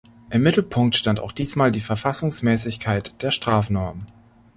Im 0.31 0.41
Mittelpunkt 0.41 0.95
stand 0.95 1.19
auch 1.19 1.31
diesmal 1.31 1.71
die 1.71 1.79
Verfassungsmäßigkeit 1.79 3.21
der 3.21 3.29
Strafnorm. 3.29 3.99